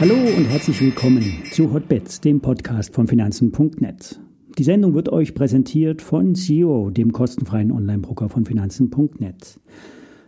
Hallo 0.00 0.16
und 0.36 0.44
herzlich 0.46 0.80
willkommen 0.82 1.24
zu 1.50 1.72
Hotbets, 1.72 2.20
dem 2.20 2.40
Podcast 2.40 2.94
von 2.94 3.06
Finanzen.net. 3.06 4.20
Die 4.58 4.64
Sendung 4.64 4.92
wird 4.92 5.08
euch 5.08 5.34
präsentiert 5.34 6.02
von 6.02 6.34
Zero, 6.34 6.90
dem 6.90 7.12
kostenfreien 7.12 7.72
Online-Broker 7.72 8.28
von 8.28 8.44
Finanzen.net. 8.44 9.60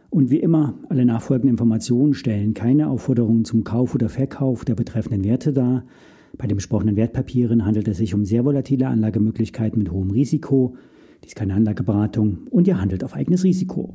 Und 0.08 0.30
wie 0.30 0.38
immer, 0.38 0.74
alle 0.88 1.04
nachfolgenden 1.04 1.50
Informationen 1.50 2.14
stellen 2.14 2.54
keine 2.54 2.88
Aufforderungen 2.88 3.44
zum 3.44 3.64
Kauf 3.64 3.94
oder 3.94 4.08
Verkauf 4.08 4.64
der 4.64 4.76
betreffenden 4.76 5.24
Werte 5.24 5.52
dar. 5.52 5.84
Bei 6.38 6.46
den 6.46 6.56
besprochenen 6.56 6.96
Wertpapieren 6.96 7.66
handelt 7.66 7.88
es 7.88 7.98
sich 7.98 8.14
um 8.14 8.24
sehr 8.24 8.44
volatile 8.44 8.86
Anlagemöglichkeiten 8.86 9.78
mit 9.78 9.90
hohem 9.90 10.10
Risiko. 10.10 10.74
Dies 11.22 11.32
ist 11.32 11.36
keine 11.36 11.54
Anlageberatung 11.54 12.46
und 12.50 12.66
ihr 12.66 12.80
handelt 12.80 13.04
auf 13.04 13.14
eigenes 13.14 13.44
Risiko. 13.44 13.94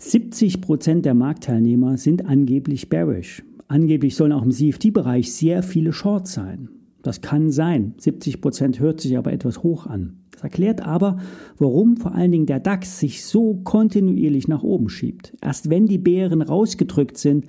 70 0.00 0.60
Prozent 0.60 1.04
der 1.04 1.14
Marktteilnehmer 1.14 1.96
sind 1.96 2.24
angeblich 2.24 2.88
bearish. 2.88 3.42
Angeblich 3.66 4.14
sollen 4.14 4.30
auch 4.30 4.44
im 4.44 4.52
CFD-Bereich 4.52 5.32
sehr 5.32 5.64
viele 5.64 5.92
Shorts 5.92 6.32
sein. 6.32 6.68
Das 7.02 7.20
kann 7.20 7.50
sein. 7.50 7.94
70 7.98 8.40
Prozent 8.40 8.78
hört 8.78 9.00
sich 9.00 9.18
aber 9.18 9.32
etwas 9.32 9.64
hoch 9.64 9.86
an. 9.86 10.20
Das 10.30 10.44
erklärt 10.44 10.82
aber, 10.82 11.18
warum 11.58 11.96
vor 11.96 12.14
allen 12.14 12.30
Dingen 12.30 12.46
der 12.46 12.60
DAX 12.60 13.00
sich 13.00 13.24
so 13.24 13.56
kontinuierlich 13.64 14.46
nach 14.46 14.62
oben 14.62 14.88
schiebt. 14.88 15.36
Erst 15.42 15.68
wenn 15.68 15.86
die 15.86 15.98
Bären 15.98 16.42
rausgedrückt 16.42 17.18
sind, 17.18 17.46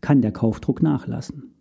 kann 0.00 0.22
der 0.22 0.32
Kaufdruck 0.32 0.82
nachlassen. 0.82 1.52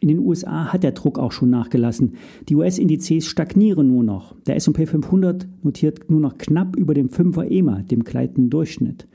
In 0.00 0.08
den 0.08 0.18
USA 0.18 0.72
hat 0.72 0.82
der 0.82 0.92
Druck 0.92 1.20
auch 1.20 1.30
schon 1.30 1.50
nachgelassen. 1.50 2.14
Die 2.48 2.56
US-Indizes 2.56 3.26
stagnieren 3.26 3.86
nur 3.86 4.02
noch. 4.02 4.34
Der 4.40 4.56
S&P 4.56 4.86
500 4.86 5.46
notiert 5.62 6.10
nur 6.10 6.20
noch 6.20 6.36
knapp 6.36 6.74
über 6.74 6.94
dem 6.94 7.10
5er 7.10 7.48
EMA, 7.48 7.82
dem 7.82 8.02
gleitenden 8.02 8.50
Durchschnitt. 8.50 9.06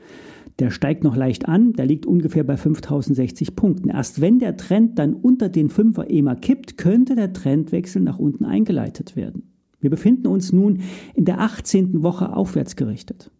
Der 0.60 0.70
steigt 0.70 1.04
noch 1.04 1.16
leicht 1.16 1.48
an, 1.48 1.72
der 1.72 1.86
liegt 1.86 2.04
ungefähr 2.04 2.44
bei 2.44 2.58
5060 2.58 3.56
Punkten. 3.56 3.88
Erst 3.88 4.20
wenn 4.20 4.38
der 4.38 4.58
Trend 4.58 4.98
dann 4.98 5.14
unter 5.14 5.48
den 5.48 5.70
5er 5.70 6.06
EMA 6.08 6.34
kippt, 6.34 6.76
könnte 6.76 7.16
der 7.16 7.32
Trendwechsel 7.32 8.02
nach 8.02 8.18
unten 8.18 8.44
eingeleitet 8.44 9.16
werden. 9.16 9.54
Wir 9.80 9.88
befinden 9.88 10.26
uns 10.26 10.52
nun 10.52 10.80
in 11.14 11.24
der 11.24 11.40
18. 11.40 12.02
Woche 12.02 12.36
aufwärts 12.36 12.76
gerichtet. 12.76 13.30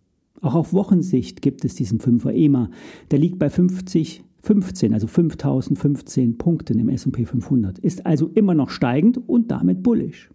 Auch 0.41 0.55
auf 0.55 0.73
Wochensicht 0.73 1.43
gibt 1.43 1.67
es 1.67 1.75
diesen 1.75 2.01
5er 2.01 2.33
EMA. 2.33 2.71
Der 3.11 3.19
liegt 3.19 3.39
bei 3.39 3.51
50 3.51 4.25
15, 4.43 4.95
also 4.95 5.07
5015 5.07 6.39
Punkten 6.39 6.79
im 6.79 6.89
S&P 6.89 7.27
500, 7.27 7.79
ist 7.79 8.07
also 8.07 8.29
immer 8.29 8.55
noch 8.55 8.71
steigend 8.71 9.29
und 9.29 9.51
damit 9.51 9.83
bullish. 9.83 10.31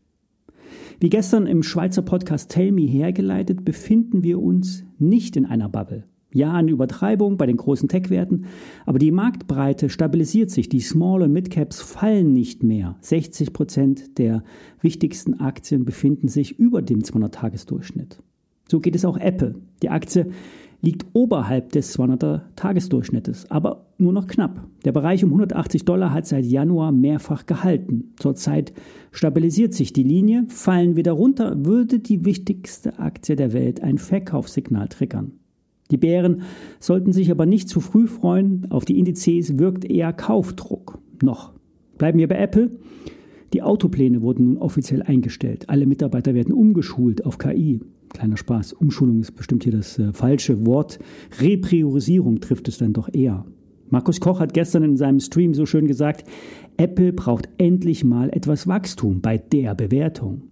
Wie 1.00 1.10
gestern 1.10 1.48
im 1.48 1.64
Schweizer 1.64 2.04
Podcast 2.04 2.52
Tell 2.52 2.72
Me 2.72 2.84
hergeleitet, 2.84 3.66
befinden 3.66 4.24
wir 4.24 4.40
uns 4.40 4.84
nicht 5.00 5.36
in 5.36 5.48
einer 5.48 5.70
Bubble. 5.70 6.04
Ja, 6.36 6.52
eine 6.52 6.72
Übertreibung 6.72 7.38
bei 7.38 7.46
den 7.46 7.56
großen 7.56 7.88
Tech-Werten, 7.88 8.48
aber 8.86 9.00
die 9.00 9.12
Marktbreite 9.12 9.88
stabilisiert 9.88 10.52
sich. 10.52 10.68
Die 10.68 10.82
Small- 10.82 11.22
und 11.22 11.32
Mid-Caps 11.32 11.80
fallen 11.80 12.34
nicht 12.34 12.62
mehr. 12.62 12.98
60 13.00 13.54
Prozent 13.54 14.18
der 14.18 14.44
wichtigsten 14.82 15.40
Aktien 15.40 15.86
befinden 15.86 16.28
sich 16.28 16.60
über 16.60 16.82
dem 16.82 17.04
200-Tagesdurchschnitt. 17.04 18.22
So 18.70 18.82
geht 18.82 18.98
es 18.98 19.06
auch 19.06 19.16
Apple. 19.16 19.56
Die 19.82 19.88
Aktie 19.88 20.28
liegt 20.82 21.06
oberhalb 21.14 21.72
des 21.72 21.98
200er 21.98 22.42
Tagesdurchschnittes, 22.58 23.50
aber 23.50 23.86
nur 23.98 24.12
noch 24.12 24.28
knapp. 24.28 24.68
Der 24.84 24.92
Bereich 24.92 25.24
um 25.24 25.30
180 25.30 25.86
Dollar 25.86 26.12
hat 26.12 26.28
seit 26.28 26.44
Januar 26.44 26.92
mehrfach 26.92 27.46
gehalten. 27.46 28.14
Zurzeit 28.18 28.74
stabilisiert 29.14 29.74
sich 29.74 29.94
die 29.94 30.04
Linie. 30.04 30.48
Fallen 30.50 30.98
wir 30.98 31.04
darunter, 31.04 31.66
würde 31.66 32.00
die 32.00 32.26
wichtigste 32.26 33.00
Aktie 33.00 33.38
der 33.38 33.54
Welt 33.54 33.82
ein 33.82 33.98
Verkaufssignal 33.98 34.90
triggern. 34.90 35.40
Die 35.92 35.98
Bären 35.98 36.42
sollten 36.80 37.14
sich 37.14 37.30
aber 37.32 37.46
nicht 37.46 37.70
zu 37.70 37.80
früh 37.80 38.08
freuen. 38.08 38.68
Auf 38.70 38.86
die 38.86 38.98
Indizes 38.98 39.60
wirkt 39.60 39.86
eher 39.86 40.14
Kaufdruck. 40.14 41.00
Noch. 41.22 41.54
Bleiben 41.98 42.20
wir 42.20 42.28
bei 42.28 42.38
Apple. 42.38 42.72
Die 43.54 43.62
Autopläne 43.62 44.22
wurden 44.22 44.46
nun 44.46 44.58
offiziell 44.58 45.02
eingestellt. 45.02 45.70
Alle 45.70 45.86
Mitarbeiter 45.86 46.34
werden 46.34 46.54
umgeschult 46.54 47.26
auf 47.26 47.38
KI. 47.38 47.80
Kleiner 48.10 48.38
Spaß. 48.38 48.74
Umschulung 48.74 49.20
ist 49.20 49.34
bestimmt 49.34 49.64
hier 49.64 49.74
das 49.74 50.00
äh, 50.00 50.12
falsche 50.12 50.66
Wort. 50.66 51.00
Repriorisierung 51.40 52.40
trifft 52.42 52.68
es 52.68 52.78
dann 52.78 52.94
doch 52.94 53.10
eher. 53.14 53.46
Markus 53.90 54.20
Koch 54.20 54.40
hat 54.40 54.54
gestern 54.54 54.84
in 54.84 54.98
seinem 54.98 55.20
Stream 55.20 55.54
so 55.54 55.66
schön 55.66 55.88
gesagt, 55.88 56.28
Apple 56.78 57.14
braucht 57.14 57.48
endlich 57.58 58.04
mal 58.04 58.30
etwas 58.30 58.68
Wachstum 58.68 59.22
bei 59.22 59.38
der 59.38 59.76
Bewertung. 59.76 60.44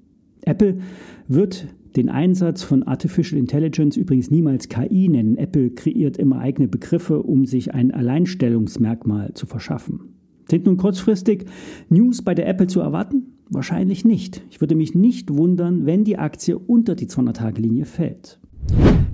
Apple 0.41 0.77
wird 1.27 1.67
den 1.95 2.09
Einsatz 2.09 2.63
von 2.63 2.83
Artificial 2.83 3.39
Intelligence 3.39 3.97
übrigens 3.97 4.31
niemals 4.31 4.69
KI 4.69 5.09
nennen. 5.09 5.37
Apple 5.37 5.69
kreiert 5.71 6.17
immer 6.17 6.39
eigene 6.39 6.67
Begriffe, 6.67 7.21
um 7.21 7.45
sich 7.45 7.73
ein 7.73 7.91
Alleinstellungsmerkmal 7.91 9.33
zu 9.33 9.45
verschaffen. 9.45 10.13
Sind 10.49 10.65
nun 10.65 10.77
kurzfristig 10.77 11.45
News 11.89 12.21
bei 12.21 12.35
der 12.35 12.47
Apple 12.47 12.67
zu 12.67 12.79
erwarten? 12.79 13.33
Wahrscheinlich 13.49 14.03
nicht. 14.05 14.43
Ich 14.49 14.61
würde 14.61 14.75
mich 14.75 14.95
nicht 14.95 15.33
wundern, 15.33 15.85
wenn 15.85 16.03
die 16.03 16.17
Aktie 16.17 16.57
unter 16.57 16.95
die 16.95 17.07
200-Tage-Linie 17.07 17.85
fällt. 17.85 18.39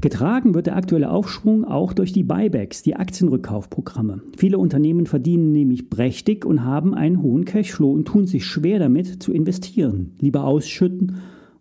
Getragen 0.02 0.54
wird 0.54 0.68
der 0.68 0.78
aktuelle 0.78 1.12
Aufschwung 1.12 1.66
auch 1.66 1.92
durch 1.92 2.14
die 2.14 2.24
Buybacks, 2.24 2.84
die 2.84 2.96
Aktienrückkaufprogramme. 2.96 4.22
Viele 4.38 4.58
Unternehmen 4.58 5.08
verdienen 5.08 5.52
nämlich 5.52 5.90
prächtig 5.90 6.46
und 6.46 6.64
haben 6.64 6.94
einen 6.94 7.22
hohen 7.22 7.44
Cashflow 7.44 7.92
und 7.92 8.06
tun 8.06 8.26
sich 8.26 8.46
schwer 8.46 8.80
damit 8.80 9.22
zu 9.22 9.34
investieren. 9.34 10.14
Lieber 10.20 10.46
ausschütten 10.46 11.18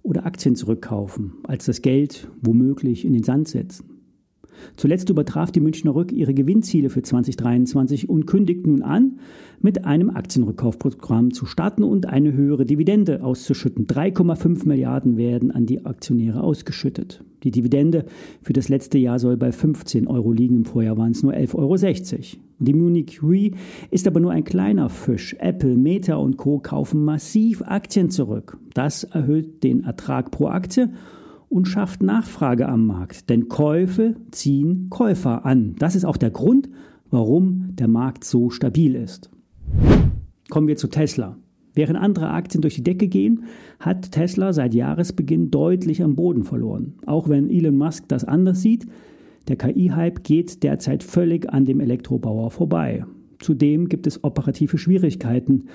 oder 0.08 0.24
Aktien 0.24 0.56
zurückkaufen, 0.56 1.34
als 1.42 1.66
das 1.66 1.82
Geld 1.82 2.28
womöglich 2.41 3.04
in 3.04 3.12
den 3.12 3.22
Sand 3.22 3.48
setzen. 3.48 3.97
Zuletzt 4.76 5.10
übertraf 5.10 5.50
die 5.50 5.60
Münchner 5.60 5.94
Rück 5.94 6.12
ihre 6.12 6.34
Gewinnziele 6.34 6.91
für 6.91 7.02
2023 7.02 8.08
und 8.08 8.26
kündigt 8.26 8.66
nun 8.66 8.82
an, 8.82 9.19
mit 9.60 9.84
einem 9.84 10.10
Aktienrückkaufprogramm 10.10 11.32
zu 11.32 11.46
starten 11.46 11.82
und 11.82 12.06
eine 12.06 12.32
höhere 12.32 12.64
Dividende 12.64 13.22
auszuschütten. 13.22 13.86
3,5 13.86 14.66
Milliarden 14.66 15.16
werden 15.16 15.50
an 15.50 15.66
die 15.66 15.84
Aktionäre 15.84 16.42
ausgeschüttet. 16.42 17.24
Die 17.42 17.50
Dividende 17.50 18.04
für 18.42 18.52
das 18.52 18.69
letzte 18.69 18.98
Jahr 18.98 19.19
soll 19.19 19.36
bei 19.36 19.52
15 19.52 20.08
Euro 20.08 20.32
liegen, 20.32 20.56
im 20.56 20.64
Vorjahr 20.64 20.96
waren 20.96 21.12
es 21.12 21.22
nur 21.22 21.32
11,60 21.34 21.54
Euro. 21.56 22.42
Die 22.60 22.75
Munich 22.75 23.20
Re 23.22 23.52
ist 23.90 24.08
aber 24.08 24.19
nur 24.19 24.32
ein 24.32 24.42
kleiner 24.42 24.88
Fisch. 24.88 25.36
Apple, 25.38 25.76
Meta 25.76 26.16
und 26.16 26.36
Co. 26.36 26.58
kaufen 26.58 27.04
massiv 27.04 27.62
Aktien 27.62 28.10
zurück. 28.10 28.58
Das 28.75 29.04
erhöht 29.04 29.62
den 29.62 29.84
Ertrag 29.84 30.32
pro 30.32 30.48
Aktie 30.48 30.90
und 31.48 31.66
schafft 31.66 32.03
Nachfrage 32.03 32.69
am 32.69 32.86
Markt. 32.86 33.31
Denn 33.31 33.48
Käufe 33.48 34.16
ziehen 34.31 34.88
Käufer 34.91 35.44
an. 35.47 35.75
Das 35.78 35.94
ist 35.94 36.04
auch 36.04 36.16
der 36.16 36.31
Grund, 36.31 36.69
warum 37.10 37.75
der 37.75 37.88
Markt 37.88 38.25
so 38.25 38.50
stabil 38.50 38.94
ist. 38.94 39.31
Kommen 40.50 40.69
wir 40.69 40.76
zu 40.76 40.88
Tesla. 40.88 41.37
Während 41.75 41.98
andere 41.98 42.31
Aktien 42.31 42.60
durch 42.60 42.75
die 42.75 42.82
Decke 42.82 43.06
gehen, 43.06 43.44
hat 43.78 44.10
Tesla 44.10 44.53
seit 44.53 44.75
Jahresbeginn 44.75 45.50
deutlich 45.50 46.03
am 46.03 46.16
Boden 46.16 46.42
verloren. 46.42 46.94
Auch 47.06 47.28
wenn 47.28 47.50
Elon 47.50 47.76
Musk 47.76 48.08
das 48.08 48.25
anders 48.25 48.62
sieht, 48.62 48.87
der 49.47 49.56
KI-Hype 49.56 50.25
geht 50.25 50.62
derzeit 50.62 51.03
völlig 51.03 51.48
an 51.50 51.64
dem 51.64 51.81
Elektrobauer 51.81 52.50
vorbei. 52.50 53.04
Zudem 53.38 53.88
gibt 53.88 54.06
es 54.06 54.25
operative 54.25 54.76
Schwierigkeiten. 54.76 55.69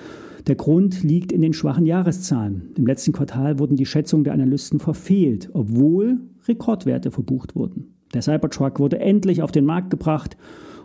Der 0.46 0.56
Grund 0.56 1.02
liegt 1.02 1.32
in 1.32 1.40
den 1.40 1.54
schwachen 1.54 1.86
Jahreszahlen. 1.86 2.72
Im 2.76 2.86
letzten 2.86 3.12
Quartal 3.12 3.58
wurden 3.58 3.76
die 3.76 3.86
Schätzungen 3.86 4.24
der 4.24 4.34
Analysten 4.34 4.78
verfehlt, 4.78 5.48
obwohl 5.54 6.20
Rekordwerte 6.46 7.10
verbucht 7.10 7.56
wurden. 7.56 7.94
Der 8.12 8.20
Cybertruck 8.20 8.78
wurde 8.78 8.98
endlich 8.98 9.40
auf 9.40 9.52
den 9.52 9.64
Markt 9.64 9.88
gebracht 9.88 10.36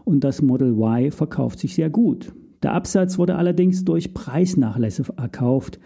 und 0.06 0.24
das 0.24 0.42
Model 0.42 0.78
Y 0.78 1.12
verkauft 1.12 1.60
sich 1.60 1.76
sehr 1.76 1.90
gut. 1.90 2.34
Der 2.64 2.74
Absatz 2.74 3.18
wurde 3.18 3.36
allerdings 3.36 3.84
durch 3.84 4.14
Preisnachlässe 4.14 5.04
erkauft. 5.18 5.80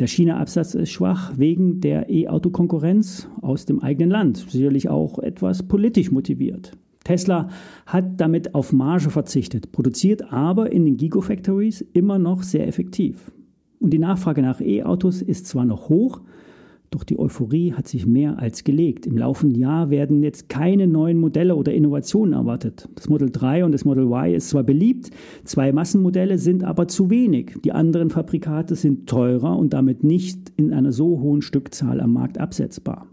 Der 0.00 0.08
China-Absatz 0.08 0.74
ist 0.74 0.90
schwach 0.90 1.32
wegen 1.36 1.80
der 1.80 2.10
E-Auto-Konkurrenz 2.10 3.28
aus 3.40 3.66
dem 3.66 3.80
eigenen 3.80 4.10
Land, 4.10 4.46
sicherlich 4.48 4.88
auch 4.88 5.20
etwas 5.20 5.62
politisch 5.62 6.10
motiviert. 6.10 6.72
Tesla 7.04 7.48
hat 7.86 8.20
damit 8.20 8.54
auf 8.54 8.72
Marge 8.72 9.10
verzichtet, 9.10 9.72
produziert 9.72 10.32
aber 10.32 10.72
in 10.72 10.84
den 10.84 10.96
Gigafactories 10.96 11.82
immer 11.92 12.18
noch 12.18 12.42
sehr 12.42 12.66
effektiv. 12.66 13.30
Und 13.80 13.90
die 13.90 13.98
Nachfrage 13.98 14.42
nach 14.42 14.60
E-Autos 14.60 15.22
ist 15.22 15.46
zwar 15.46 15.64
noch 15.64 15.88
hoch, 15.88 16.20
doch 16.92 17.04
die 17.04 17.18
Euphorie 17.18 17.72
hat 17.72 17.88
sich 17.88 18.06
mehr 18.06 18.38
als 18.38 18.64
gelegt. 18.64 19.06
Im 19.06 19.16
laufenden 19.16 19.58
Jahr 19.58 19.88
werden 19.88 20.22
jetzt 20.22 20.50
keine 20.50 20.86
neuen 20.86 21.18
Modelle 21.18 21.56
oder 21.56 21.72
Innovationen 21.72 22.34
erwartet. 22.34 22.88
Das 22.94 23.08
Model 23.08 23.30
3 23.30 23.64
und 23.64 23.72
das 23.72 23.86
Model 23.86 24.04
Y 24.04 24.34
ist 24.34 24.50
zwar 24.50 24.62
beliebt, 24.62 25.10
zwei 25.44 25.72
Massenmodelle 25.72 26.36
sind 26.36 26.64
aber 26.64 26.88
zu 26.88 27.08
wenig. 27.08 27.56
Die 27.64 27.72
anderen 27.72 28.10
Fabrikate 28.10 28.76
sind 28.76 29.08
teurer 29.08 29.58
und 29.58 29.72
damit 29.72 30.04
nicht 30.04 30.52
in 30.56 30.72
einer 30.72 30.92
so 30.92 31.20
hohen 31.20 31.40
Stückzahl 31.40 32.00
am 32.00 32.12
Markt 32.12 32.38
absetzbar. 32.38 33.06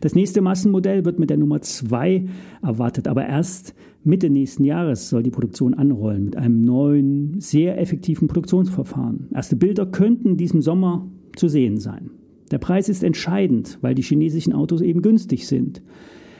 Das 0.00 0.14
nächste 0.14 0.40
Massenmodell 0.40 1.04
wird 1.04 1.18
mit 1.18 1.30
der 1.30 1.36
Nummer 1.36 1.60
2 1.60 2.24
erwartet, 2.62 3.06
aber 3.06 3.26
erst 3.26 3.74
Mitte 4.02 4.30
nächsten 4.30 4.64
Jahres 4.64 5.10
soll 5.10 5.22
die 5.22 5.30
Produktion 5.30 5.74
anrollen 5.74 6.24
mit 6.24 6.36
einem 6.36 6.62
neuen, 6.62 7.38
sehr 7.40 7.78
effektiven 7.78 8.28
Produktionsverfahren. 8.28 9.28
Erste 9.34 9.56
Bilder 9.56 9.84
könnten 9.84 10.38
diesem 10.38 10.62
Sommer 10.62 11.06
zu 11.36 11.48
sehen 11.48 11.78
sein. 11.78 12.10
Der 12.50 12.58
Preis 12.58 12.88
ist 12.88 13.04
entscheidend, 13.04 13.78
weil 13.82 13.94
die 13.94 14.02
chinesischen 14.02 14.54
Autos 14.54 14.80
eben 14.80 15.02
günstig 15.02 15.46
sind. 15.46 15.82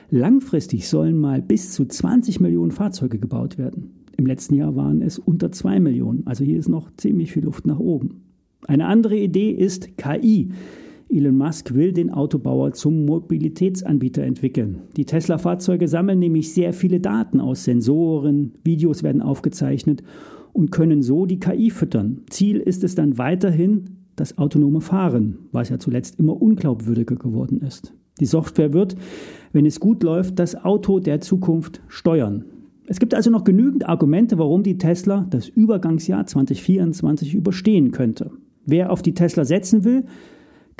Langfristig 0.08 0.88
sollen 0.88 1.18
mal 1.18 1.42
bis 1.42 1.72
zu 1.72 1.84
20 1.84 2.40
Millionen 2.40 2.72
Fahrzeuge 2.72 3.18
gebaut 3.18 3.58
werden. 3.58 3.90
Im 4.16 4.26
letzten 4.26 4.54
Jahr 4.54 4.74
waren 4.74 5.02
es 5.02 5.18
unter 5.18 5.52
2 5.52 5.80
Millionen, 5.80 6.26
also 6.26 6.44
hier 6.44 6.58
ist 6.58 6.68
noch 6.68 6.90
ziemlich 6.96 7.32
viel 7.32 7.44
Luft 7.44 7.66
nach 7.66 7.78
oben. 7.78 8.22
Eine 8.66 8.86
andere 8.86 9.16
Idee 9.16 9.50
ist 9.50 9.96
KI. 9.96 10.50
Elon 11.10 11.36
Musk 11.36 11.74
will 11.74 11.92
den 11.92 12.10
Autobauer 12.10 12.72
zum 12.72 13.04
Mobilitätsanbieter 13.04 14.22
entwickeln. 14.22 14.82
Die 14.96 15.04
Tesla-Fahrzeuge 15.04 15.88
sammeln 15.88 16.20
nämlich 16.20 16.54
sehr 16.54 16.72
viele 16.72 17.00
Daten 17.00 17.40
aus 17.40 17.64
Sensoren, 17.64 18.52
Videos 18.62 19.02
werden 19.02 19.20
aufgezeichnet 19.20 20.02
und 20.52 20.70
können 20.70 21.02
so 21.02 21.26
die 21.26 21.40
KI 21.40 21.70
füttern. 21.70 22.22
Ziel 22.30 22.58
ist 22.58 22.84
es 22.84 22.94
dann 22.94 23.18
weiterhin 23.18 23.96
das 24.14 24.38
autonome 24.38 24.80
Fahren, 24.80 25.38
was 25.50 25.68
ja 25.68 25.78
zuletzt 25.78 26.18
immer 26.20 26.40
unglaubwürdiger 26.40 27.16
geworden 27.16 27.60
ist. 27.60 27.92
Die 28.20 28.26
Software 28.26 28.72
wird, 28.72 28.94
wenn 29.52 29.66
es 29.66 29.80
gut 29.80 30.02
läuft, 30.02 30.38
das 30.38 30.54
Auto 30.64 31.00
der 31.00 31.20
Zukunft 31.20 31.80
steuern. 31.88 32.44
Es 32.86 33.00
gibt 33.00 33.14
also 33.14 33.30
noch 33.30 33.44
genügend 33.44 33.88
Argumente, 33.88 34.38
warum 34.38 34.62
die 34.62 34.78
Tesla 34.78 35.26
das 35.30 35.48
Übergangsjahr 35.48 36.26
2024 36.26 37.34
überstehen 37.34 37.92
könnte. 37.92 38.30
Wer 38.66 38.92
auf 38.92 39.00
die 39.02 39.14
Tesla 39.14 39.44
setzen 39.44 39.84
will, 39.84 40.04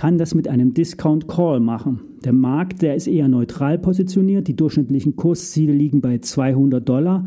kann 0.01 0.17
das 0.17 0.35
mit 0.35 0.49
einem 0.49 0.73
Discount 0.73 1.29
Call 1.29 1.61
machen. 1.61 2.01
Der 2.25 2.33
Markt, 2.33 2.81
der 2.81 2.95
ist 2.95 3.07
eher 3.07 3.29
neutral 3.29 3.79
positioniert. 3.79 4.49
Die 4.49 4.57
durchschnittlichen 4.57 5.15
Kursziele 5.15 5.75
liegen 5.75 6.01
bei 6.01 6.17
200 6.17 6.89
Dollar. 6.89 7.27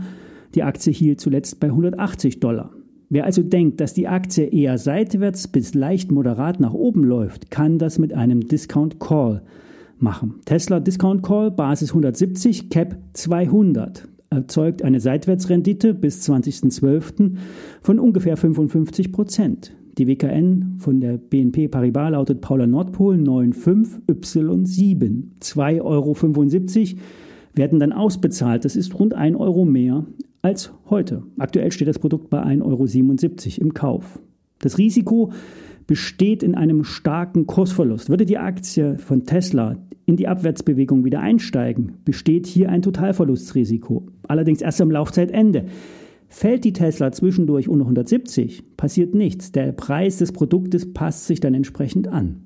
Die 0.56 0.64
Aktie 0.64 0.92
hielt 0.92 1.22
zuletzt 1.22 1.60
bei 1.60 1.68
180 1.68 2.40
Dollar. 2.40 2.72
Wer 3.10 3.26
also 3.26 3.44
denkt, 3.44 3.80
dass 3.80 3.94
die 3.94 4.08
Aktie 4.08 4.46
eher 4.46 4.80
seitwärts 4.80 5.48
bis 5.50 5.76
leicht 5.76 6.12
moderat 6.12 6.60
nach 6.60 6.74
oben 6.74 7.04
läuft, 7.04 7.52
kann 7.52 7.78
das 7.78 8.00
mit 8.00 8.12
einem 8.12 8.48
Discount 8.48 9.00
Call 9.00 9.44
machen. 10.00 10.40
Tesla 10.46 10.80
Discount 10.80 11.22
Call 11.22 11.52
Basis 11.52 11.90
170, 11.90 12.72
Cap 12.72 12.98
200 13.14 14.08
erzeugt 14.32 14.82
eine 14.82 15.00
Seitwärtsrendite 15.00 15.94
bis 15.94 16.28
20.12. 16.28 17.36
von 17.84 18.00
ungefähr 18.00 18.36
55 18.36 19.12
Prozent. 19.12 19.76
Die 20.00 20.08
WKN 20.08 20.78
von 20.80 21.00
der 21.00 21.20
BNP 21.20 21.68
Paribas 21.68 22.12
lautet 22.12 22.42
Paula 22.42 22.66
Nordpol 22.66 23.16
95Y7. 23.16 25.24
2,75 25.40 25.84
Euro 25.84 26.16
werden 27.54 27.80
dann 27.80 27.94
ausbezahlt. 27.94 28.66
Das 28.66 28.76
ist 28.76 29.00
rund 29.00 29.14
1 29.14 29.38
Euro 29.38 29.66
mehr 29.66 30.08
als 30.42 30.74
heute. 30.90 31.22
Aktuell 31.38 31.72
steht 31.72 31.88
das 31.88 32.00
Produkt 32.00 32.32
bei 32.32 32.44
1,77 32.44 33.60
Euro 33.60 33.62
im 33.62 33.76
Kauf. 33.76 34.20
Das 34.58 34.80
Risiko 34.80 35.32
besteht 35.86 36.42
in 36.42 36.56
einem 36.56 36.84
starken 36.84 37.46
Kursverlust. 37.46 38.10
Würde 38.10 38.26
die 38.26 38.40
Aktie 38.40 38.98
von 38.98 39.26
Tesla 39.26 39.78
in 40.08 40.18
die 40.18 40.28
Abwärtsbewegung 40.28 41.06
wieder 41.06 41.20
einsteigen, 41.20 42.00
besteht 42.04 42.48
hier 42.48 42.70
ein 42.70 42.82
Totalverlustrisiko. 42.82 44.08
Allerdings 44.28 44.62
erst 44.62 44.82
am 44.82 44.90
Laufzeitende. 44.90 45.66
Fällt 46.34 46.66
die 46.66 46.74
Tesla 46.74 47.12
zwischendurch 47.12 47.70
unter 47.70 47.86
170, 47.86 48.76
passiert 48.76 49.14
nichts. 49.14 49.52
Der 49.52 49.72
Preis 49.72 50.18
des 50.18 50.32
Produktes 50.32 50.92
passt 50.92 51.28
sich 51.28 51.40
dann 51.40 51.54
entsprechend 51.54 52.08
an. 52.08 52.42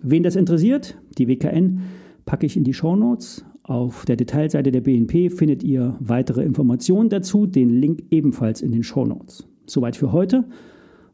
Wen 0.00 0.22
das 0.22 0.36
interessiert, 0.36 0.96
die 1.18 1.26
WKN 1.26 1.80
packe 2.24 2.46
ich 2.46 2.56
in 2.56 2.62
die 2.62 2.72
Shownotes. 2.72 3.44
Auf 3.64 4.04
der 4.04 4.14
Detailseite 4.14 4.70
der 4.70 4.80
BNP 4.80 5.30
findet 5.30 5.64
ihr 5.64 5.96
weitere 5.98 6.44
Informationen 6.44 7.08
dazu, 7.08 7.46
den 7.46 7.68
Link 7.68 8.04
ebenfalls 8.12 8.62
in 8.62 8.70
den 8.70 8.84
Shownotes. 8.84 9.48
Soweit 9.66 9.96
für 9.96 10.12
heute. 10.12 10.44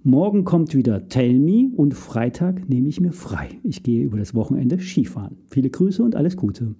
Morgen 0.03 0.45
kommt 0.45 0.75
wieder 0.75 1.09
Tell 1.09 1.39
Me 1.39 1.71
und 1.75 1.95
Freitag 1.95 2.69
nehme 2.69 2.91
ich 2.91 3.01
mir 3.01 3.13
frei. 3.13 3.49
Ich 3.63 3.83
gehe 3.83 4.05
über 4.05 4.19
das 4.19 4.35
Wochenende 4.35 4.79
Skifahren. 4.79 5.39
Viele 5.47 5.71
Grüße 5.71 6.03
und 6.03 6.15
alles 6.15 6.37
Gute. 6.37 6.75